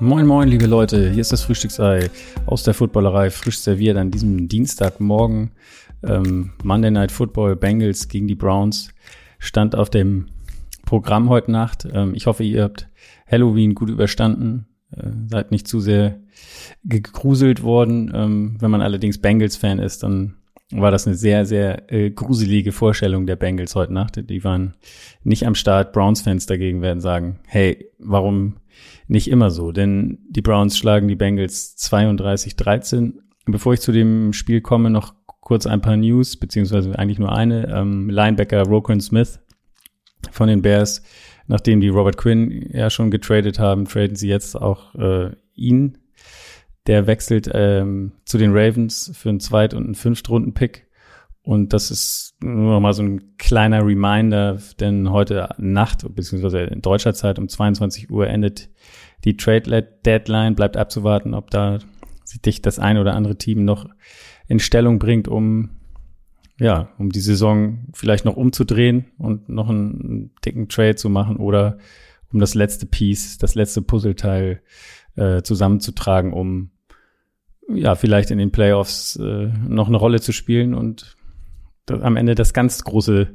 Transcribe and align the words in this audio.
Moin 0.00 0.26
Moin, 0.26 0.48
liebe 0.48 0.66
Leute, 0.66 1.10
hier 1.10 1.22
ist 1.22 1.32
das 1.32 1.42
Frühstücksei 1.42 2.10
aus 2.44 2.62
der 2.62 2.74
Footballerei, 2.74 3.30
frisch 3.30 3.58
serviert 3.58 3.96
an 3.96 4.10
diesem 4.10 4.48
Dienstagmorgen. 4.48 5.52
Ähm, 6.02 6.52
Monday 6.62 6.90
Night 6.90 7.10
Football, 7.10 7.56
Bengals 7.56 8.08
gegen 8.08 8.28
die 8.28 8.34
Browns 8.34 8.90
stand 9.38 9.74
auf 9.74 9.88
dem 9.88 10.26
Programm 10.84 11.30
heute 11.30 11.50
Nacht. 11.50 11.88
Ähm, 11.90 12.14
ich 12.14 12.26
hoffe, 12.26 12.44
ihr 12.44 12.64
habt 12.64 12.86
Halloween 13.26 13.74
gut 13.74 13.88
überstanden, 13.88 14.66
äh, 14.96 15.10
seid 15.28 15.50
nicht 15.50 15.68
zu 15.68 15.80
sehr 15.80 16.20
gegruselt 16.84 17.62
worden. 17.62 18.12
Ähm, 18.14 18.56
wenn 18.60 18.70
man 18.70 18.82
allerdings 18.82 19.18
Bengals-Fan 19.18 19.78
ist, 19.78 20.02
dann 20.02 20.34
war 20.70 20.90
das 20.90 21.06
eine 21.06 21.16
sehr, 21.16 21.46
sehr 21.46 21.92
äh, 21.92 22.10
gruselige 22.10 22.72
Vorstellung 22.72 23.26
der 23.26 23.36
Bengals 23.36 23.74
heute 23.74 23.92
Nacht. 23.92 24.28
Die 24.28 24.44
waren 24.44 24.74
nicht 25.22 25.46
am 25.46 25.54
Start. 25.54 25.92
Browns-Fans 25.92 26.46
dagegen 26.46 26.82
werden 26.82 27.00
sagen, 27.00 27.38
hey, 27.46 27.90
warum 27.98 28.56
nicht 29.06 29.28
immer 29.28 29.50
so? 29.50 29.72
Denn 29.72 30.18
die 30.28 30.42
Browns 30.42 30.76
schlagen 30.76 31.08
die 31.08 31.16
Bengals 31.16 31.76
32-13. 31.78 33.14
Bevor 33.46 33.74
ich 33.74 33.80
zu 33.80 33.92
dem 33.92 34.32
Spiel 34.32 34.62
komme, 34.62 34.90
noch 34.90 35.14
kurz 35.40 35.66
ein 35.66 35.82
paar 35.82 35.96
News, 35.96 36.36
beziehungsweise 36.36 36.98
eigentlich 36.98 37.18
nur 37.18 37.32
eine. 37.32 37.68
Ähm, 37.68 38.08
Linebacker 38.08 38.62
Roquan 38.62 39.00
Smith 39.00 39.40
von 40.30 40.48
den 40.48 40.62
Bears, 40.62 41.02
nachdem 41.46 41.80
die 41.80 41.88
Robert 41.88 42.16
Quinn 42.16 42.68
ja 42.72 42.90
schon 42.90 43.10
getradet 43.10 43.58
haben, 43.58 43.86
traden 43.86 44.16
sie 44.16 44.28
jetzt 44.28 44.56
auch 44.60 44.94
äh, 44.94 45.30
ihn 45.54 45.98
der 46.86 47.06
wechselt 47.06 47.50
ähm, 47.52 48.12
zu 48.24 48.38
den 48.38 48.52
Ravens 48.52 49.10
für 49.14 49.30
einen 49.30 49.40
Zweit- 49.40 49.74
und 49.74 49.84
einen 49.84 49.94
Fünftrunden-Pick. 49.94 50.86
Und 51.42 51.72
das 51.72 51.90
ist 51.90 52.36
nur 52.42 52.74
noch 52.74 52.80
mal 52.80 52.94
so 52.94 53.02
ein 53.02 53.36
kleiner 53.36 53.84
Reminder, 53.84 54.58
denn 54.80 55.10
heute 55.10 55.48
Nacht, 55.58 56.04
beziehungsweise 56.14 56.60
in 56.60 56.80
deutscher 56.80 57.14
Zeit 57.14 57.38
um 57.38 57.48
22 57.48 58.10
Uhr 58.10 58.28
endet 58.28 58.70
die 59.24 59.36
Trade-Deadline. 59.36 60.54
Bleibt 60.54 60.76
abzuwarten, 60.76 61.34
ob 61.34 61.50
da 61.50 61.78
sich 62.24 62.62
das 62.62 62.78
ein 62.78 62.98
oder 62.98 63.14
andere 63.14 63.36
Team 63.36 63.64
noch 63.64 63.86
in 64.46 64.58
Stellung 64.58 64.98
bringt, 64.98 65.28
um 65.28 65.70
ja, 66.58 66.90
um 66.98 67.10
die 67.10 67.20
Saison 67.20 67.86
vielleicht 67.94 68.24
noch 68.24 68.36
umzudrehen 68.36 69.06
und 69.18 69.48
noch 69.48 69.68
einen 69.68 70.32
dicken 70.44 70.68
Trade 70.68 70.94
zu 70.94 71.08
machen 71.08 71.36
oder 71.36 71.78
um 72.32 72.40
das 72.40 72.54
letzte 72.54 72.86
Piece, 72.86 73.38
das 73.38 73.54
letzte 73.54 73.82
Puzzleteil 73.82 74.60
äh, 75.16 75.42
zusammenzutragen, 75.42 76.32
um 76.32 76.70
ja, 77.68 77.94
vielleicht 77.94 78.30
in 78.30 78.38
den 78.38 78.52
Playoffs 78.52 79.16
äh, 79.16 79.50
noch 79.66 79.88
eine 79.88 79.96
Rolle 79.96 80.20
zu 80.20 80.32
spielen 80.32 80.74
und 80.74 81.16
das, 81.86 82.02
am 82.02 82.16
Ende 82.16 82.34
das 82.34 82.52
ganz 82.52 82.84
große, 82.84 83.34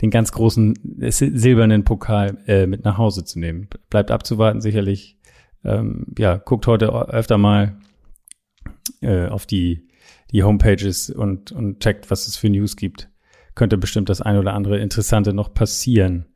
den 0.00 0.10
ganz 0.10 0.32
großen 0.32 0.74
silbernen 1.08 1.84
Pokal 1.84 2.38
äh, 2.46 2.66
mit 2.66 2.84
nach 2.84 2.98
Hause 2.98 3.24
zu 3.24 3.38
nehmen. 3.38 3.68
Bleibt 3.90 4.10
abzuwarten, 4.10 4.60
sicherlich. 4.60 5.18
Ähm, 5.64 6.06
ja, 6.16 6.36
guckt 6.36 6.66
heute 6.66 6.92
öfter 6.92 7.38
mal 7.38 7.78
äh, 9.00 9.28
auf 9.28 9.46
die, 9.46 9.88
die 10.30 10.42
Homepages 10.42 11.10
und, 11.10 11.52
und 11.52 11.80
checkt, 11.80 12.10
was 12.10 12.26
es 12.26 12.36
für 12.36 12.50
News 12.50 12.76
gibt. 12.76 13.08
Könnte 13.54 13.78
bestimmt 13.78 14.08
das 14.08 14.20
ein 14.20 14.36
oder 14.36 14.54
andere 14.54 14.78
Interessante 14.78 15.32
noch 15.32 15.54
passieren. 15.54 16.26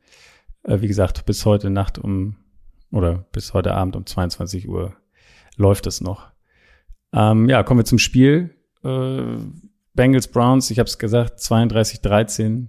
Äh, 0.63 0.81
wie 0.81 0.87
gesagt, 0.87 1.25
bis 1.25 1.45
heute 1.45 1.69
Nacht 1.69 1.97
um 1.99 2.37
oder 2.91 3.25
bis 3.31 3.53
heute 3.53 3.73
Abend 3.73 3.95
um 3.95 4.05
22 4.05 4.67
Uhr 4.67 4.95
läuft 5.55 5.87
es 5.87 6.01
noch. 6.01 6.31
Ähm, 7.13 7.49
ja, 7.49 7.63
kommen 7.63 7.79
wir 7.79 7.85
zum 7.85 7.99
Spiel. 7.99 8.55
Äh, 8.83 9.37
Bengals 9.93 10.27
Browns, 10.27 10.71
ich 10.71 10.79
habe 10.79 10.87
es 10.87 10.97
gesagt, 10.97 11.39
32-13. 11.39 12.67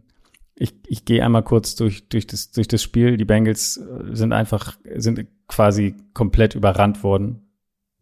Ich, 0.54 0.74
ich 0.86 1.04
gehe 1.04 1.24
einmal 1.24 1.42
kurz 1.42 1.74
durch, 1.74 2.08
durch, 2.08 2.26
das, 2.26 2.50
durch 2.50 2.68
das 2.68 2.82
Spiel. 2.82 3.16
Die 3.16 3.24
Bengals 3.24 3.76
äh, 3.76 4.14
sind 4.14 4.32
einfach, 4.32 4.76
sind 4.96 5.26
quasi 5.48 5.96
komplett 6.14 6.54
überrannt 6.54 7.02
worden. 7.02 7.48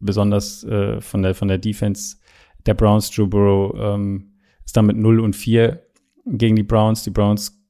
Besonders 0.01 0.63
äh, 0.63 0.99
von, 1.01 1.21
der, 1.21 1.35
von 1.35 1.47
der 1.47 1.57
Defense 1.57 2.17
der 2.65 2.73
Browns. 2.73 3.15
Joe 3.15 3.27
Burrow 3.27 3.75
ähm, 3.77 4.33
ist 4.65 4.75
damit 4.75 4.97
0 4.97 5.19
und 5.19 5.35
4 5.35 5.81
gegen 6.25 6.55
die 6.55 6.63
Browns. 6.63 7.03
Die 7.03 7.09
Browns 7.09 7.61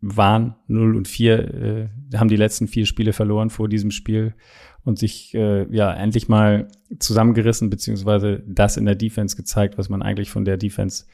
waren 0.00 0.54
0 0.66 0.96
und 0.96 1.08
4, 1.08 1.54
äh, 1.54 1.88
haben 2.16 2.28
die 2.28 2.36
letzten 2.36 2.68
vier 2.68 2.86
Spiele 2.86 3.12
verloren 3.12 3.50
vor 3.50 3.68
diesem 3.68 3.90
Spiel 3.90 4.34
und 4.84 4.98
sich 4.98 5.34
äh, 5.34 5.66
ja 5.74 5.92
endlich 5.94 6.28
mal 6.28 6.68
zusammengerissen, 6.98 7.70
beziehungsweise 7.70 8.42
das 8.46 8.76
in 8.76 8.84
der 8.84 8.94
Defense 8.94 9.34
gezeigt, 9.34 9.78
was 9.78 9.88
man 9.88 10.02
eigentlich 10.02 10.30
von 10.30 10.44
der 10.44 10.58
Defense, 10.58 11.06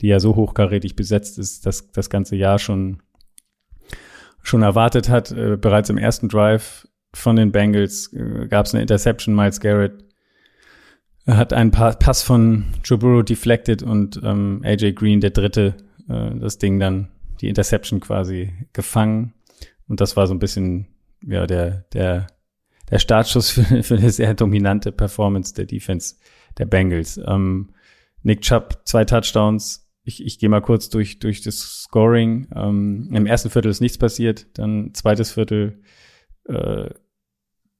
die 0.00 0.08
ja 0.08 0.18
so 0.18 0.34
hochkarätig 0.34 0.96
besetzt 0.96 1.38
ist, 1.38 1.66
das, 1.66 1.92
das 1.92 2.10
ganze 2.10 2.34
Jahr 2.34 2.58
schon, 2.58 3.00
schon 4.42 4.62
erwartet 4.62 5.08
hat. 5.08 5.30
Äh, 5.30 5.56
bereits 5.56 5.88
im 5.88 5.98
ersten 5.98 6.28
Drive 6.28 6.88
von 7.14 7.36
den 7.36 7.52
Bengals 7.52 8.12
äh, 8.12 8.48
gab 8.48 8.66
es 8.66 8.74
eine 8.74 8.82
Interception. 8.82 9.36
Miles 9.36 9.60
Garrett 9.60 10.04
hat 11.26 11.52
einen 11.52 11.70
pa 11.70 11.92
Pass 11.92 12.22
von 12.22 12.64
Joe 12.84 12.98
Burrow 12.98 13.24
deflected 13.24 13.82
und 13.82 14.20
ähm, 14.24 14.60
AJ 14.64 14.92
Green, 14.92 15.20
der 15.20 15.30
Dritte, 15.30 15.74
äh, 16.08 16.38
das 16.38 16.58
Ding 16.58 16.80
dann, 16.80 17.08
die 17.40 17.48
Interception 17.48 18.00
quasi 18.00 18.52
gefangen. 18.72 19.34
Und 19.88 20.00
das 20.00 20.16
war 20.16 20.26
so 20.26 20.34
ein 20.34 20.38
bisschen, 20.38 20.86
ja, 21.24 21.46
der, 21.46 21.84
der 21.92 22.26
der 22.92 22.98
Startschuss 22.98 23.50
für, 23.50 23.64
für 23.82 23.96
eine 23.96 24.10
sehr 24.10 24.34
dominante 24.34 24.92
Performance 24.92 25.54
der 25.54 25.64
Defense 25.64 26.16
der 26.58 26.66
Bengals. 26.66 27.18
Ähm, 27.26 27.70
Nick 28.22 28.42
Chubb, 28.42 28.82
zwei 28.84 29.04
Touchdowns. 29.04 29.90
Ich, 30.04 30.24
ich 30.24 30.38
gehe 30.38 30.48
mal 30.48 30.60
kurz 30.60 30.90
durch, 30.90 31.18
durch 31.18 31.40
das 31.40 31.82
Scoring. 31.84 32.48
Ähm, 32.54 33.08
Im 33.12 33.26
ersten 33.26 33.50
Viertel 33.50 33.70
ist 33.70 33.80
nichts 33.80 33.98
passiert. 33.98 34.46
Dann 34.58 34.92
zweites 34.94 35.32
Viertel 35.32 35.82
äh, 36.44 36.90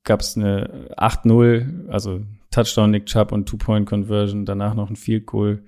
gab 0.04 0.20
es 0.20 0.36
eine 0.36 0.90
8-0, 0.96 1.88
also 1.88 2.22
Touchdown 2.52 2.92
Nick 2.92 3.06
Chubb 3.06 3.32
und 3.32 3.48
Two-Point-Conversion. 3.48 4.44
Danach 4.44 4.74
noch 4.74 4.88
ein 4.88 4.96
Field 4.96 5.26
Goal 5.26 5.64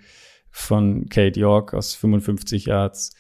von 0.51 1.09
Kate 1.09 1.39
York 1.39 1.75
aus 1.75 1.95
55 1.95 2.67
Yards. 2.67 3.13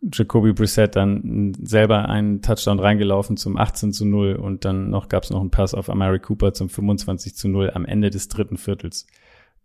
Jacoby 0.00 0.54
Brissett 0.54 0.96
dann 0.96 1.52
selber 1.60 2.08
einen 2.08 2.40
Touchdown 2.40 2.78
reingelaufen 2.78 3.36
zum 3.36 3.58
18 3.58 3.92
zu 3.92 4.06
0 4.06 4.36
und 4.36 4.64
dann 4.64 4.88
noch 4.88 5.08
gab 5.08 5.24
es 5.24 5.30
noch 5.30 5.40
einen 5.40 5.50
Pass 5.50 5.74
auf 5.74 5.90
Amari 5.90 6.20
Cooper 6.20 6.54
zum 6.54 6.70
25 6.70 7.34
zu 7.34 7.48
0 7.48 7.72
am 7.74 7.84
Ende 7.84 8.08
des 8.08 8.28
dritten 8.28 8.56
Viertels. 8.56 9.06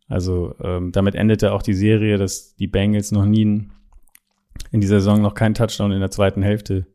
Also 0.09 0.53
ähm, 0.61 0.91
damit 0.91 1.15
endete 1.15 1.53
auch 1.53 1.61
die 1.61 1.73
Serie, 1.73 2.17
dass 2.17 2.55
die 2.55 2.67
Bengals 2.67 3.13
noch 3.13 3.25
nie 3.25 3.69
in 4.71 4.81
dieser 4.81 4.99
Saison 4.99 5.21
noch 5.21 5.35
keinen 5.35 5.53
Touchdown 5.53 5.93
in 5.93 6.01
der 6.01 6.11
zweiten 6.11 6.43
Hälfte 6.43 6.85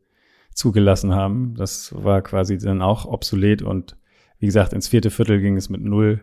zugelassen 0.53 1.15
haben. 1.15 1.55
Das 1.55 1.93
war 1.95 2.21
quasi 2.21 2.59
dann 2.59 2.83
auch 2.83 3.05
obsolet 3.05 3.63
und 3.63 3.97
wie 4.41 4.47
gesagt, 4.47 4.73
ins 4.73 4.87
vierte 4.87 5.11
Viertel 5.11 5.39
ging 5.39 5.55
es 5.55 5.69
mit 5.69 5.81
0 5.81 6.19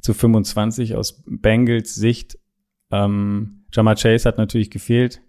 zu 0.00 0.14
25 0.14 0.94
aus 0.94 1.24
Bengals 1.26 1.96
Sicht. 1.96 2.38
Ähm, 2.92 3.64
Jama 3.72 3.96
Chase 3.96 4.26
hat 4.28 4.38
natürlich 4.38 4.70
gefehlt. 4.70 5.20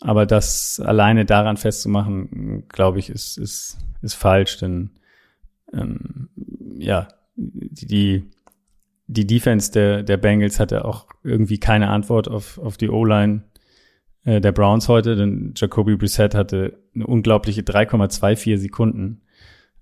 Aber 0.00 0.26
das 0.26 0.78
alleine 0.78 1.24
daran 1.24 1.56
festzumachen, 1.56 2.68
glaube 2.68 2.98
ich, 2.98 3.08
ist, 3.08 3.38
ist, 3.38 3.78
ist 4.02 4.12
falsch, 4.12 4.58
denn 4.58 4.90
ähm, 5.72 6.28
ja, 6.76 7.08
die, 7.36 8.30
die 9.06 9.26
Defense 9.26 9.72
der, 9.72 10.02
der 10.02 10.18
Bengals 10.18 10.60
hatte 10.60 10.84
auch 10.84 11.06
irgendwie 11.22 11.58
keine 11.58 11.88
Antwort 11.88 12.28
auf, 12.28 12.58
auf 12.58 12.76
die 12.76 12.90
O-Line 12.90 13.44
äh, 14.24 14.42
der 14.42 14.52
Browns 14.52 14.88
heute, 14.88 15.16
denn 15.16 15.54
Jacoby 15.56 15.96
Brissett 15.96 16.34
hatte 16.34 16.78
eine 16.94 17.06
unglaubliche 17.06 17.62
3,24 17.62 18.58
Sekunden 18.58 19.22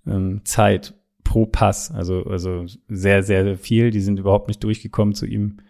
ähm, 0.07 0.43
Zeit 0.45 0.95
pro 1.33 1.47
Pass, 1.47 1.91
also, 1.91 2.25
also 2.25 2.67
sehr, 2.89 3.23
sehr 3.23 3.57
viel. 3.57 3.91
Die 3.91 4.03
sind 4.03 4.19
überhaupt 4.19 4.49
nicht 4.49 4.63
durchgekommen 4.63 5.15
zu 5.15 5.25
ihm 5.25 5.61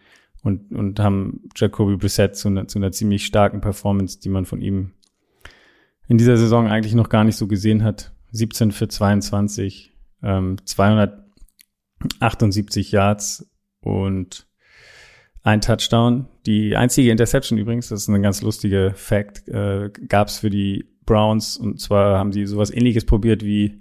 und, 0.42 0.72
und 0.72 0.98
haben 0.98 1.48
Jacoby 1.54 1.96
Brissett 1.96 2.34
zu, 2.34 2.48
einer 2.48 2.66
zu 2.66 2.80
einer 2.80 2.90
ziemlich 2.90 3.24
starken 3.24 3.60
Performance, 3.60 4.18
die 4.18 4.28
man 4.28 4.44
von 4.44 4.60
ihm 4.60 4.90
in 6.08 6.18
dieser 6.18 6.36
Saison 6.36 6.66
eigentlich 6.66 6.94
noch 6.94 7.08
gar 7.08 7.22
nicht 7.22 7.36
so 7.36 7.46
gesehen 7.46 7.84
hat. 7.84 8.12
17 8.32 8.72
für 8.72 8.88
22, 8.88 9.92
ähm, 10.24 10.56
278 10.64 12.90
Yards 12.90 13.48
und 13.82 14.48
ein 15.44 15.60
Touchdown. 15.60 16.26
Die 16.44 16.76
einzige 16.76 17.12
Interception 17.12 17.56
übrigens, 17.56 17.88
das 17.88 18.02
ist 18.02 18.08
ein 18.08 18.20
ganz 18.20 18.42
lustiger 18.42 18.94
Fact, 18.94 19.46
äh, 19.46 19.90
gab 20.08 20.26
es 20.26 20.38
für 20.38 20.50
die 20.50 20.86
Browns 21.06 21.56
und 21.56 21.80
zwar 21.80 22.18
haben 22.18 22.32
sie 22.32 22.46
sowas 22.46 22.72
ähnliches 22.72 23.04
probiert 23.04 23.44
wie 23.44 23.80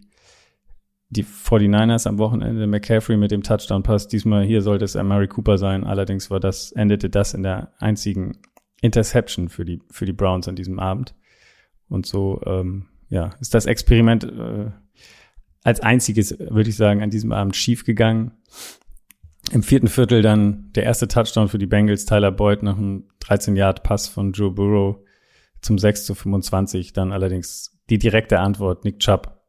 die 1.12 1.26
49ers 1.26 2.08
am 2.08 2.18
Wochenende, 2.18 2.66
McCaffrey 2.68 3.18
mit 3.18 3.32
dem 3.32 3.44
Touchdown-Pass. 3.44 4.08
Diesmal 4.08 4.46
hier 4.46 4.62
sollte 4.62 4.86
es 4.86 4.96
Mary 4.96 5.28
Cooper 5.28 5.58
sein. 5.58 5.84
Allerdings 5.84 6.32
war 6.32 6.40
das, 6.40 6.72
endete 6.72 7.10
das 7.10 7.34
in 7.34 7.44
der 7.44 7.74
einzigen 7.80 8.38
Interception 8.82 9.50
für 9.50 9.66
die, 9.66 9.82
für 9.92 10.06
die 10.06 10.14
Browns 10.14 10.48
an 10.48 10.56
diesem 10.56 10.80
Abend. 10.80 11.14
Und 11.90 12.06
so, 12.06 12.42
ähm, 12.46 12.86
ja, 13.10 13.32
ist 13.42 13.54
das 13.54 13.66
Experiment 13.66 14.24
äh, 14.24 14.72
als 15.64 15.82
einziges, 15.82 16.40
würde 16.40 16.70
ich 16.70 16.78
sagen, 16.78 17.04
an 17.04 17.10
diesem 17.10 17.34
Abend 17.34 17.58
schiefgegangen. 17.58 18.32
Im 19.52 19.64
vierten 19.64 19.90
Viertel 19.90 20.22
dann 20.22 20.72
der 20.76 20.84
erste 20.84 21.10
Touchdown 21.10 21.50
für 21.50 21.58
die 21.58 21.66
Bengals, 21.66 22.06
Tyler 22.06 22.32
Boyd 22.32 22.64
nach 22.64 22.78
einem 22.78 23.10
13-Yard-Pass 23.22 24.08
von 24.08 24.32
Joe 24.32 24.52
Burrow 24.52 24.96
zum 25.62 25.78
6 25.78 26.06
zu 26.06 26.16
25. 26.16 26.94
Dann 26.94 27.12
allerdings 27.12 27.78
die 27.90 27.98
direkte 27.98 28.40
Antwort, 28.40 28.86
Nick 28.86 29.00
Chubb 29.00 29.41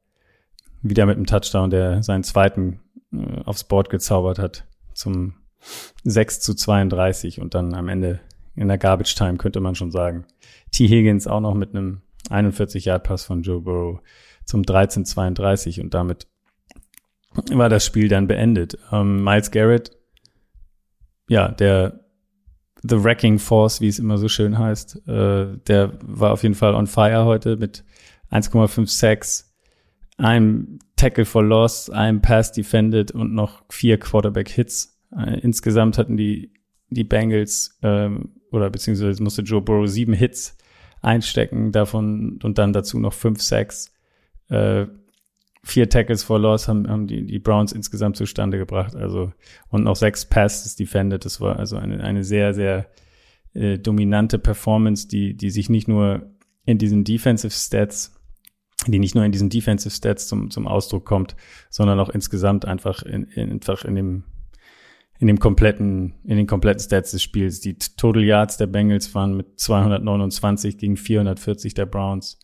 wieder 0.82 1.06
mit 1.06 1.16
einem 1.16 1.26
Touchdown, 1.26 1.70
der 1.70 2.02
seinen 2.02 2.24
zweiten 2.24 2.80
äh, 3.12 3.42
aufs 3.44 3.64
Board 3.64 3.90
gezaubert 3.90 4.38
hat 4.38 4.66
zum 4.94 5.34
6 6.04 6.40
zu 6.40 6.54
32 6.54 7.40
und 7.40 7.54
dann 7.54 7.74
am 7.74 7.88
Ende 7.88 8.20
in 8.54 8.68
der 8.68 8.78
Garbage 8.78 9.14
Time 9.14 9.36
könnte 9.36 9.60
man 9.60 9.74
schon 9.74 9.90
sagen. 9.90 10.26
T. 10.72 10.86
Higgins 10.86 11.26
auch 11.26 11.40
noch 11.40 11.54
mit 11.54 11.74
einem 11.74 12.02
41-Yard-Pass 12.28 13.24
von 13.24 13.42
Joe 13.42 13.60
Burrow 13.60 14.00
zum 14.44 14.62
13-32 14.62 15.80
und 15.80 15.94
damit 15.94 16.26
war 17.50 17.68
das 17.68 17.86
Spiel 17.86 18.08
dann 18.08 18.26
beendet. 18.26 18.76
Ähm, 18.90 19.22
Miles 19.22 19.50
Garrett, 19.50 19.96
ja, 21.28 21.48
der 21.48 22.00
The 22.82 23.02
Wrecking 23.02 23.38
Force, 23.38 23.80
wie 23.80 23.88
es 23.88 23.98
immer 23.98 24.18
so 24.18 24.28
schön 24.28 24.58
heißt, 24.58 25.08
äh, 25.08 25.56
der 25.66 25.92
war 26.02 26.32
auf 26.32 26.42
jeden 26.42 26.56
Fall 26.56 26.74
on 26.74 26.86
fire 26.86 27.24
heute 27.24 27.56
mit 27.56 27.84
1,5 28.30 28.88
Sacks, 28.88 29.51
einem 30.22 30.78
Tackle 30.96 31.24
for 31.24 31.42
Loss, 31.42 31.90
einem 31.90 32.22
Pass 32.22 32.52
defended 32.52 33.10
und 33.10 33.34
noch 33.34 33.64
vier 33.70 33.98
Quarterback 33.98 34.48
Hits. 34.48 35.00
Äh, 35.16 35.40
insgesamt 35.40 35.98
hatten 35.98 36.16
die 36.16 36.52
die 36.90 37.04
Bengals 37.04 37.78
ähm, 37.82 38.30
oder 38.50 38.70
beziehungsweise 38.70 39.22
musste 39.22 39.42
Joe 39.42 39.62
Burrow 39.62 39.88
sieben 39.88 40.12
Hits 40.12 40.56
einstecken, 41.00 41.72
davon 41.72 42.38
und 42.42 42.58
dann 42.58 42.72
dazu 42.72 42.98
noch 42.98 43.12
fünf 43.12 43.40
Sacks. 43.42 43.92
Äh, 44.48 44.86
vier 45.64 45.88
Tackles 45.88 46.22
for 46.22 46.38
Loss 46.38 46.68
haben, 46.68 46.88
haben 46.88 47.06
die, 47.06 47.24
die 47.24 47.38
Browns 47.38 47.72
insgesamt 47.72 48.16
zustande 48.16 48.58
gebracht. 48.58 48.94
Also 48.94 49.32
und 49.68 49.84
noch 49.84 49.96
sechs 49.96 50.24
Passes 50.24 50.76
defended. 50.76 51.24
Das 51.24 51.40
war 51.40 51.58
also 51.58 51.76
eine, 51.76 52.02
eine 52.02 52.24
sehr, 52.24 52.52
sehr 52.52 52.86
äh, 53.54 53.78
dominante 53.78 54.38
Performance, 54.38 55.08
die, 55.08 55.34
die 55.36 55.50
sich 55.50 55.70
nicht 55.70 55.88
nur 55.88 56.30
in 56.64 56.78
diesen 56.78 57.04
Defensive 57.04 57.52
Stats, 57.52 58.21
die 58.90 58.98
nicht 58.98 59.14
nur 59.14 59.24
in 59.24 59.32
diesen 59.32 59.50
Defensive 59.50 59.94
Stats 59.94 60.26
zum, 60.26 60.50
zum 60.50 60.66
Ausdruck 60.66 61.04
kommt, 61.04 61.36
sondern 61.70 62.00
auch 62.00 62.08
insgesamt 62.08 62.64
einfach 62.64 63.02
in, 63.02 63.24
in, 63.24 63.52
einfach 63.52 63.84
in 63.84 63.94
dem 63.94 64.24
in 65.18 65.28
dem 65.28 65.38
kompletten, 65.38 66.14
in 66.24 66.36
den 66.36 66.48
kompletten 66.48 66.82
Stats 66.82 67.12
des 67.12 67.22
Spiels. 67.22 67.60
Die 67.60 67.78
Total 67.78 68.24
Yards 68.24 68.56
der 68.56 68.66
Bengals 68.66 69.14
waren 69.14 69.36
mit 69.36 69.60
229 69.60 70.78
gegen 70.78 70.96
440 70.96 71.74
der 71.74 71.86
Browns. 71.86 72.40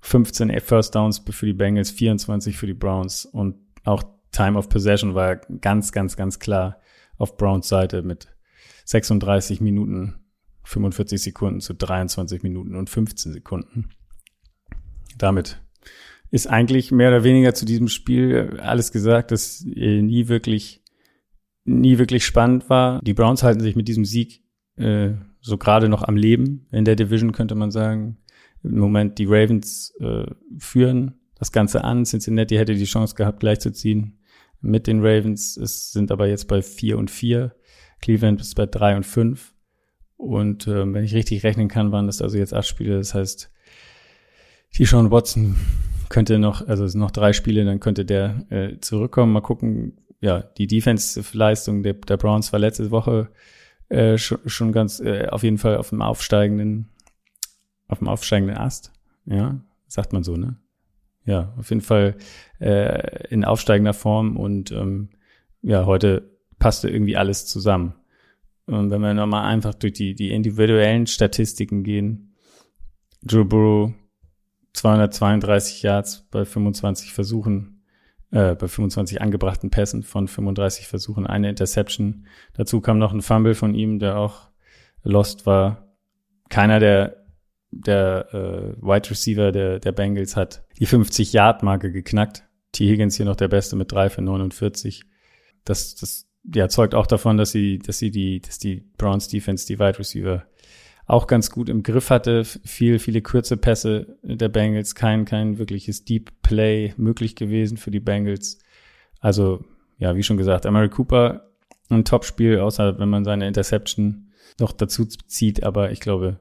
15 0.00 0.58
First 0.60 0.94
Downs 0.94 1.22
für 1.28 1.44
die 1.44 1.52
Bengals, 1.52 1.90
24 1.90 2.56
für 2.56 2.66
die 2.66 2.72
Browns 2.72 3.26
und 3.26 3.56
auch 3.84 4.02
Time 4.32 4.58
of 4.58 4.70
Possession 4.70 5.14
war 5.14 5.36
ganz, 5.36 5.92
ganz, 5.92 6.16
ganz 6.16 6.38
klar 6.38 6.78
auf 7.18 7.36
Browns 7.36 7.68
Seite 7.68 8.02
mit 8.02 8.28
36 8.86 9.60
Minuten, 9.60 10.14
45 10.64 11.20
Sekunden 11.20 11.60
zu 11.60 11.74
23 11.74 12.42
Minuten 12.42 12.74
und 12.74 12.88
15 12.88 13.32
Sekunden. 13.32 13.90
Damit 15.18 15.60
ist 16.30 16.46
eigentlich 16.48 16.90
mehr 16.92 17.08
oder 17.08 17.24
weniger 17.24 17.54
zu 17.54 17.64
diesem 17.64 17.88
Spiel 17.88 18.58
alles 18.60 18.92
gesagt, 18.92 19.30
dass 19.30 19.62
nie 19.64 20.28
wirklich 20.28 20.82
nie 21.64 21.98
wirklich 21.98 22.24
spannend 22.24 22.68
war. 22.70 23.00
Die 23.02 23.14
Browns 23.14 23.42
halten 23.42 23.60
sich 23.60 23.76
mit 23.76 23.88
diesem 23.88 24.04
Sieg 24.04 24.42
äh, 24.76 25.10
so 25.40 25.58
gerade 25.58 25.88
noch 25.88 26.02
am 26.02 26.16
Leben 26.16 26.66
in 26.70 26.84
der 26.84 26.96
Division, 26.96 27.32
könnte 27.32 27.54
man 27.54 27.70
sagen. 27.70 28.18
Im 28.62 28.78
Moment 28.78 29.18
die 29.18 29.26
Ravens 29.26 29.94
äh, 30.00 30.26
führen 30.58 31.20
das 31.36 31.52
Ganze 31.52 31.84
an. 31.84 32.04
Cincinnati 32.04 32.56
hätte 32.56 32.74
die 32.74 32.84
Chance 32.84 33.14
gehabt, 33.14 33.40
gleichzuziehen 33.40 34.20
mit 34.60 34.86
den 34.86 35.00
Ravens. 35.04 35.56
Es 35.56 35.92
sind 35.92 36.10
aber 36.12 36.28
jetzt 36.28 36.46
bei 36.48 36.62
vier 36.62 36.98
und 36.98 37.10
vier. 37.10 37.54
Cleveland 38.00 38.40
ist 38.40 38.54
bei 38.54 38.66
drei 38.66 38.96
und 38.96 39.04
fünf. 39.04 39.54
Und 40.16 40.68
äh, 40.68 40.92
wenn 40.92 41.04
ich 41.04 41.14
richtig 41.14 41.42
rechnen 41.42 41.68
kann, 41.68 41.90
waren 41.90 42.06
das 42.06 42.22
also 42.22 42.38
jetzt 42.38 42.54
acht 42.54 42.68
Spiele. 42.68 42.96
Das 42.96 43.14
heißt, 43.14 43.51
Sean 44.72 45.10
Watson 45.10 45.56
könnte 46.08 46.38
noch, 46.38 46.66
also 46.66 46.84
es 46.84 46.92
sind 46.92 47.00
noch 47.00 47.10
drei 47.10 47.32
Spiele, 47.32 47.64
dann 47.64 47.80
könnte 47.80 48.04
der 48.04 48.44
äh, 48.50 48.78
zurückkommen. 48.80 49.32
Mal 49.32 49.40
gucken, 49.40 49.98
ja, 50.20 50.40
die 50.40 50.66
Defensive-Leistung 50.66 51.82
der, 51.82 51.94
der 51.94 52.16
Browns 52.16 52.52
war 52.52 52.60
letzte 52.60 52.90
Woche 52.90 53.30
äh, 53.88 54.18
schon, 54.18 54.38
schon 54.46 54.72
ganz 54.72 55.00
äh, 55.00 55.28
auf 55.28 55.42
jeden 55.42 55.58
Fall 55.58 55.76
auf 55.76 55.90
dem 55.90 56.02
aufsteigenden, 56.02 56.88
auf 57.88 57.98
dem 57.98 58.08
aufsteigenden 58.08 58.56
Ast. 58.56 58.92
Ja, 59.26 59.60
sagt 59.88 60.12
man 60.12 60.22
so, 60.22 60.36
ne? 60.36 60.56
Ja, 61.24 61.52
auf 61.56 61.70
jeden 61.70 61.82
Fall 61.82 62.16
äh, 62.58 63.28
in 63.28 63.44
aufsteigender 63.44 63.94
Form 63.94 64.36
und 64.36 64.72
ähm, 64.72 65.10
ja, 65.62 65.86
heute 65.86 66.30
passte 66.58 66.88
irgendwie 66.88 67.16
alles 67.16 67.46
zusammen. 67.46 67.94
Und 68.66 68.90
wenn 68.90 69.00
wir 69.00 69.14
nochmal 69.14 69.44
einfach 69.44 69.74
durch 69.74 69.92
die, 69.92 70.14
die 70.14 70.30
individuellen 70.30 71.06
Statistiken 71.06 71.84
gehen, 71.84 72.34
Joe 73.22 73.44
Burrow 73.44 73.92
232 74.74 75.82
Yards 75.82 76.26
bei 76.30 76.44
25 76.44 77.12
Versuchen, 77.12 77.82
äh, 78.30 78.54
bei 78.54 78.68
25 78.68 79.20
angebrachten 79.20 79.70
Pässen 79.70 80.02
von 80.02 80.28
35 80.28 80.86
Versuchen 80.86 81.26
eine 81.26 81.48
Interception. 81.48 82.26
Dazu 82.54 82.80
kam 82.80 82.98
noch 82.98 83.12
ein 83.12 83.22
Fumble 83.22 83.54
von 83.54 83.74
ihm, 83.74 83.98
der 83.98 84.18
auch 84.18 84.48
lost 85.02 85.46
war. 85.46 85.88
Keiner 86.48 86.80
der 86.80 87.22
der 87.72 88.28
äh, 88.32 88.82
Wide 88.82 89.10
Receiver 89.10 89.50
der, 89.50 89.80
der 89.80 89.92
Bengals 89.92 90.36
hat 90.36 90.62
die 90.78 90.86
50-Yard-Marke 90.86 91.90
geknackt. 91.90 92.44
T. 92.72 92.88
Higgins 92.88 93.16
hier 93.16 93.26
noch 93.26 93.36
der 93.36 93.48
Beste 93.48 93.76
mit 93.76 93.90
3 93.90 94.10
für 94.10 94.22
49. 94.22 95.02
Das, 95.64 95.94
das 95.94 96.28
ja, 96.54 96.68
zeugt 96.68 96.94
auch 96.94 97.06
davon, 97.06 97.36
dass 97.36 97.50
sie, 97.50 97.78
dass 97.78 97.98
sie 97.98 98.10
die, 98.10 98.40
dass 98.40 98.58
die 98.58 98.84
Browns 98.96 99.28
Defense 99.28 99.66
die 99.66 99.78
Wide 99.78 99.98
Receiver 99.98 100.44
auch 101.06 101.26
ganz 101.26 101.50
gut 101.50 101.68
im 101.68 101.82
Griff 101.82 102.10
hatte. 102.10 102.44
Viel, 102.44 102.98
viele 102.98 103.22
kurze 103.22 103.56
Pässe 103.56 104.16
der 104.22 104.48
Bengals, 104.48 104.94
kein, 104.94 105.24
kein 105.24 105.58
wirkliches 105.58 106.04
Deep 106.04 106.30
Play 106.42 106.94
möglich 106.96 107.36
gewesen 107.36 107.76
für 107.76 107.90
die 107.90 108.00
Bengals. 108.00 108.58
Also, 109.20 109.64
ja, 109.98 110.16
wie 110.16 110.22
schon 110.22 110.36
gesagt, 110.36 110.66
Amari 110.66 110.88
Cooper 110.88 111.48
ein 111.90 112.04
Topspiel, 112.04 112.58
außer 112.58 112.98
wenn 112.98 113.08
man 113.08 113.24
seine 113.24 113.46
Interception 113.46 114.32
noch 114.58 114.72
dazu 114.72 115.04
zieht, 115.04 115.62
aber 115.62 115.90
ich 115.90 116.00
glaube, 116.00 116.38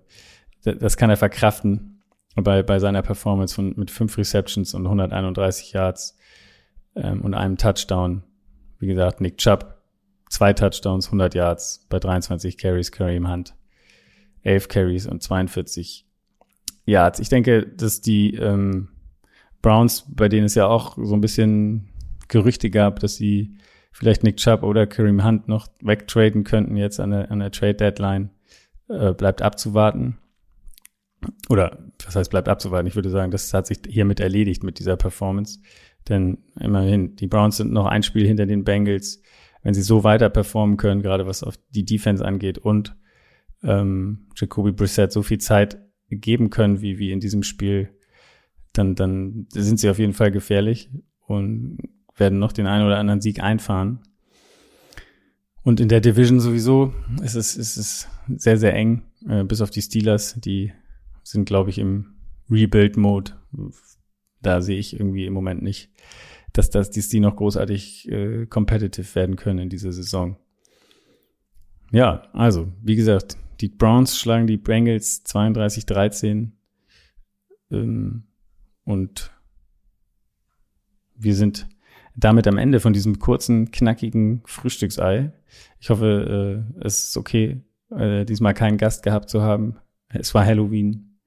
das 0.63 0.95
kann 0.95 1.09
er 1.09 1.17
verkraften 1.17 2.01
bei, 2.35 2.63
bei 2.63 2.79
seiner 2.79 3.01
Performance 3.01 3.53
von, 3.55 3.73
mit 3.75 3.91
fünf 3.91 4.17
Receptions 4.17 4.73
und 4.73 4.85
131 4.85 5.73
Yards 5.73 6.17
ähm, 6.95 7.21
und 7.21 7.33
einem 7.33 7.57
Touchdown. 7.57 8.23
Wie 8.79 8.87
gesagt, 8.87 9.21
Nick 9.21 9.37
Chubb, 9.37 9.81
zwei 10.29 10.53
Touchdowns, 10.53 11.07
100 11.07 11.35
Yards 11.35 11.85
bei 11.89 11.99
23 11.99 12.57
Carries, 12.57 12.91
Kareem 12.91 13.29
Hunt 13.29 13.53
11 14.43 14.67
Carries 14.67 15.07
und 15.07 15.21
42 15.21 16.05
Yards. 16.85 17.19
Ich 17.19 17.29
denke, 17.29 17.67
dass 17.67 18.01
die 18.01 18.35
ähm, 18.35 18.89
Browns, 19.61 20.05
bei 20.09 20.29
denen 20.29 20.45
es 20.45 20.55
ja 20.55 20.67
auch 20.67 20.97
so 21.01 21.13
ein 21.13 21.21
bisschen 21.21 21.89
Gerüchte 22.27 22.69
gab, 22.69 22.99
dass 22.99 23.15
sie 23.15 23.55
vielleicht 23.91 24.23
Nick 24.23 24.37
Chubb 24.37 24.63
oder 24.63 24.87
Kareem 24.87 25.23
Hunt 25.23 25.47
noch 25.47 25.67
wegtraden 25.81 26.43
könnten 26.43 26.77
jetzt 26.77 26.99
an 26.99 27.11
der, 27.11 27.31
an 27.31 27.39
der 27.39 27.51
Trade 27.51 27.75
Deadline, 27.75 28.31
äh, 28.89 29.13
bleibt 29.13 29.41
abzuwarten. 29.41 30.17
Oder 31.49 31.77
was 32.03 32.15
heißt 32.15 32.31
bleibt 32.31 32.49
abzuwarten? 32.49 32.87
Ich 32.87 32.95
würde 32.95 33.09
sagen, 33.09 33.31
das 33.31 33.53
hat 33.53 33.67
sich 33.67 33.79
hiermit 33.87 34.19
erledigt 34.19 34.63
mit 34.63 34.79
dieser 34.79 34.97
Performance. 34.97 35.59
Denn 36.09 36.39
immerhin, 36.59 37.15
die 37.15 37.27
Browns 37.27 37.57
sind 37.57 37.71
noch 37.71 37.85
ein 37.85 38.01
Spiel 38.01 38.25
hinter 38.25 38.47
den 38.47 38.63
Bengals. 38.63 39.21
Wenn 39.61 39.75
sie 39.75 39.83
so 39.83 40.03
weiter 40.03 40.29
performen 40.29 40.77
können, 40.77 41.03
gerade 41.03 41.27
was 41.27 41.43
auf 41.43 41.55
die 41.69 41.85
Defense 41.85 42.25
angeht 42.25 42.57
und 42.57 42.95
ähm, 43.63 44.27
Jacoby 44.35 44.71
Brissett 44.71 45.11
so 45.11 45.21
viel 45.23 45.39
Zeit 45.39 45.77
geben 46.09 46.49
können, 46.49 46.81
wie, 46.81 46.99
wie 46.99 47.11
in 47.11 47.19
diesem 47.19 47.43
Spiel, 47.43 47.89
dann, 48.73 48.95
dann 48.95 49.47
sind 49.49 49.79
sie 49.79 49.89
auf 49.89 49.99
jeden 49.99 50.13
Fall 50.13 50.31
gefährlich 50.31 50.89
und 51.27 51.77
werden 52.15 52.39
noch 52.39 52.51
den 52.51 52.67
einen 52.67 52.85
oder 52.85 52.97
anderen 52.97 53.21
Sieg 53.21 53.41
einfahren. 53.41 53.99
Und 55.63 55.79
in 55.79 55.89
der 55.89 56.01
Division 56.01 56.39
sowieso 56.39 56.93
ist 57.21 57.35
es, 57.35 57.55
ist 57.55 57.77
es 57.77 58.07
sehr, 58.35 58.57
sehr 58.57 58.73
eng, 58.73 59.03
äh, 59.27 59.43
bis 59.43 59.61
auf 59.61 59.69
die 59.69 59.81
Steelers, 59.81 60.35
die 60.39 60.73
sind, 61.23 61.45
glaube 61.45 61.69
ich, 61.69 61.77
im 61.77 62.15
Rebuild-Mode. 62.49 63.33
Da 64.41 64.61
sehe 64.61 64.79
ich 64.79 64.93
irgendwie 64.93 65.25
im 65.25 65.33
Moment 65.33 65.61
nicht, 65.61 65.91
dass, 66.53 66.69
dass 66.71 66.89
die, 66.89 67.01
die 67.01 67.19
noch 67.19 67.35
großartig 67.35 68.09
äh, 68.11 68.45
competitive 68.47 69.15
werden 69.15 69.35
können 69.35 69.59
in 69.59 69.69
dieser 69.69 69.91
Saison. 69.91 70.37
Ja, 71.91 72.23
also, 72.33 72.71
wie 72.81 72.95
gesagt, 72.95 73.37
die 73.61 73.69
Browns 73.69 74.19
schlagen 74.19 74.47
die 74.47 74.57
Bengals 74.57 75.23
32-13. 75.25 76.51
Ähm, 77.71 78.23
und 78.83 79.31
wir 81.15 81.35
sind 81.35 81.67
damit 82.15 82.47
am 82.47 82.57
Ende 82.57 82.79
von 82.79 82.93
diesem 82.93 83.19
kurzen, 83.19 83.71
knackigen 83.71 84.41
Frühstücksei. 84.45 85.31
Ich 85.79 85.89
hoffe, 85.89 86.65
äh, 86.77 86.85
es 86.85 87.09
ist 87.09 87.17
okay, 87.17 87.61
äh, 87.91 88.25
diesmal 88.25 88.53
keinen 88.53 88.77
Gast 88.77 89.03
gehabt 89.03 89.29
zu 89.29 89.41
haben. 89.41 89.77
Es 90.09 90.33
war 90.33 90.45
Halloween. 90.45 91.19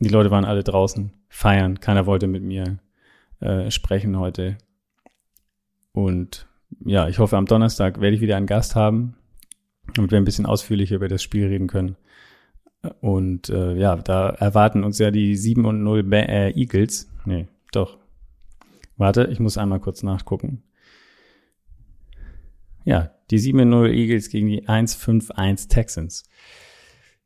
Die 0.00 0.08
Leute 0.08 0.30
waren 0.30 0.44
alle 0.44 0.64
draußen 0.64 1.12
feiern. 1.28 1.80
Keiner 1.80 2.06
wollte 2.06 2.26
mit 2.26 2.42
mir 2.42 2.78
äh, 3.40 3.70
sprechen 3.70 4.18
heute. 4.18 4.58
Und 5.92 6.48
ja, 6.84 7.08
ich 7.08 7.18
hoffe, 7.18 7.36
am 7.36 7.46
Donnerstag 7.46 8.00
werde 8.00 8.16
ich 8.16 8.22
wieder 8.22 8.36
einen 8.36 8.46
Gast 8.46 8.74
haben, 8.74 9.16
damit 9.94 10.10
wir 10.10 10.18
ein 10.18 10.24
bisschen 10.24 10.46
ausführlicher 10.46 10.96
über 10.96 11.08
das 11.08 11.22
Spiel 11.22 11.46
reden 11.46 11.66
können. 11.66 11.96
Und 13.00 13.48
äh, 13.48 13.74
ja, 13.74 13.96
da 13.96 14.30
erwarten 14.30 14.84
uns 14.84 14.98
ja 14.98 15.10
die 15.10 15.36
7 15.36 15.64
und 15.64 15.82
0 15.82 16.02
ba 16.04 16.16
äh, 16.18 16.50
Eagles. 16.52 17.10
Nee, 17.24 17.48
doch. 17.72 17.98
Warte, 18.96 19.28
ich 19.30 19.40
muss 19.40 19.58
einmal 19.58 19.80
kurz 19.80 20.02
nachgucken. 20.02 20.62
Ja, 22.84 23.10
die 23.30 23.40
7-0 23.40 23.90
Eagles 23.90 24.30
gegen 24.30 24.46
die 24.46 24.66
1-5-1 24.66 25.68
Texans. 25.68 26.24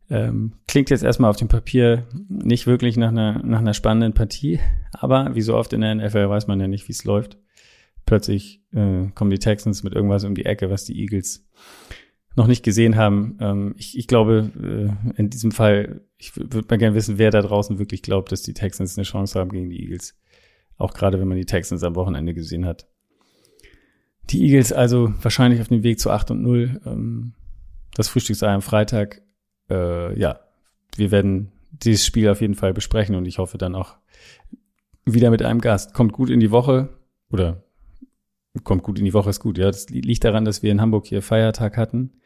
Ähm, 0.09 0.55
klingt 0.67 0.91
jetzt 0.91 1.05
erstmal 1.05 1.31
auf 1.31 1.37
dem 1.37 1.49
Papier 1.49 2.07
nicht 2.29 2.67
wirklich 2.67 2.97
nach 2.97 3.11
einer, 3.11 3.41
nach 3.45 3.61
einer 3.61 3.75
spannenden 3.75 4.15
Partie, 4.15 4.59
aber 4.93 5.35
wie 5.35 5.43
so 5.43 5.55
oft 5.55 5.73
in 5.73 5.83
der 5.83 5.95
NFL 5.95 6.29
weiß 6.29 6.49
man 6.49 6.59
ja 6.59 6.67
nicht, 6.67 6.89
wie 6.89 6.93
es 6.93 7.05
läuft. 7.05 7.39
Plötzlich 8.07 8.63
äh, 8.73 9.07
kommen 9.15 9.31
die 9.31 9.39
Texans 9.39 9.85
mit 9.85 9.95
irgendwas 9.95 10.25
um 10.25 10.35
die 10.35 10.47
Ecke, 10.47 10.71
was 10.71 10.85
die 10.85 10.99
Eagles 10.99 11.47
noch 12.37 12.47
nicht 12.47 12.65
gesehen 12.65 12.97
haben. 12.97 13.39
Ähm, 13.41 13.75
ich, 13.77 13.99
ich 13.99 14.07
glaube, 14.07 14.51
äh, 15.17 15.21
in 15.21 15.31
diesem 15.31 15.53
Fall, 15.53 16.03
ich 16.17 16.37
würde 16.37 16.67
mal 16.69 16.79
gerne 16.79 16.95
wissen, 16.95 17.19
wer 17.19 17.31
da 17.31 17.43
draußen 17.43 17.79
wirklich 17.79 18.03
glaubt, 18.03 18.33
dass 18.33 18.43
die 18.43 18.55
Texans 18.55 18.97
eine 18.97 19.05
Chance 19.05 19.39
haben 19.39 19.51
gegen 19.51 19.71
die 19.71 19.83
Eagles. 19.83 20.17
Auch 20.77 20.95
gerade, 20.95 21.21
wenn 21.21 21.29
man 21.29 21.37
die 21.37 21.47
Texans 21.47 21.83
am 21.83 21.97
Wochenende 21.97 22.35
gesehen 22.35 22.67
hat. 22.67 22.87
Die 24.31 24.43
Eagles 24.45 24.73
also 24.73 25.13
wahrscheinlich 25.23 25.61
auf 25.61 25.69
dem 25.69 25.83
Weg 25.83 25.99
zu 25.99 26.11
8 26.11 26.31
und 26.31 26.43
0. 26.43 26.81
Ähm, 26.87 27.35
das 27.95 28.09
Frühstücksei 28.09 28.49
am 28.49 28.63
Freitag 28.63 29.23
äh, 29.71 30.19
ja, 30.19 30.41
wir 30.97 31.11
werden 31.11 31.53
dieses 31.71 32.05
Spiel 32.05 32.29
auf 32.29 32.41
jeden 32.41 32.57
Fall 32.57 32.75
besprechen 32.75 33.15
und 33.15 33.25
ich 33.27 33.39
hoffe 33.39 33.57
dann 33.57 33.75
auch 33.75 33.97
wieder 35.05 35.31
mit 35.31 35.43
einem 35.43 35.61
Gast. 35.61 35.95
Kommt 35.95 36.13
gut 36.13 36.29
in 36.29 36.41
die 36.41 36.51
Woche 36.51 36.91
oder 37.31 37.63
kommt 38.65 38.83
gut 38.83 38.99
in 38.99 39.05
die 39.05 39.15
Woche 39.15 39.31
ist 39.31 39.41
gut. 39.41 39.59
Ja, 39.59 39.67
das 39.67 39.89
liegt 39.91 40.25
daran, 40.25 40.45
dass 40.45 40.63
wir 40.63 40.73
in 40.73 40.81
Hamburg 40.81 41.07
hier 41.07 41.23
Feiertag 41.23 41.77
hatten. 41.77 42.21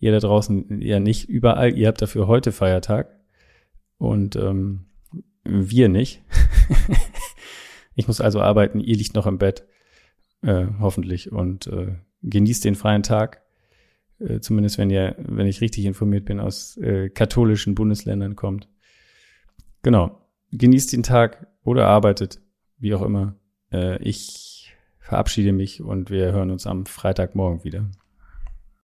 Ihr 0.00 0.12
da 0.12 0.18
draußen 0.20 0.80
ja 0.80 1.00
nicht 1.00 1.28
überall. 1.28 1.76
Ihr 1.76 1.88
habt 1.88 2.02
dafür 2.02 2.26
heute 2.26 2.52
Feiertag 2.52 3.20
und 3.98 4.36
ähm, 4.36 4.86
wir 5.44 5.88
nicht. 5.88 6.22
ich 7.94 8.06
muss 8.06 8.20
also 8.20 8.40
arbeiten. 8.40 8.80
Ihr 8.80 8.96
liegt 8.96 9.14
noch 9.14 9.26
im 9.26 9.38
Bett, 9.38 9.66
äh, 10.42 10.66
hoffentlich 10.80 11.32
und 11.32 11.66
äh, 11.66 11.96
genießt 12.22 12.64
den 12.64 12.74
freien 12.74 13.02
Tag 13.02 13.42
äh, 14.20 14.40
zumindest 14.40 14.78
wenn 14.78 14.90
ihr, 14.90 15.16
wenn 15.18 15.46
ich 15.46 15.60
richtig 15.60 15.84
informiert 15.84 16.24
bin, 16.24 16.40
aus 16.40 16.76
äh, 16.78 17.08
katholischen 17.08 17.74
Bundesländern 17.74 18.36
kommt. 18.36 18.68
Genau. 19.82 20.20
Genießt 20.52 20.92
den 20.92 21.02
Tag 21.02 21.46
oder 21.62 21.86
arbeitet, 21.86 22.40
wie 22.78 22.94
auch 22.94 23.02
immer. 23.02 23.36
Äh, 23.72 24.02
ich 24.02 24.47
verabschiede 25.08 25.52
mich 25.52 25.80
und 25.80 26.10
wir 26.10 26.32
hören 26.32 26.50
uns 26.50 26.66
am 26.66 26.84
Freitagmorgen 26.84 27.64
wieder. 27.64 27.88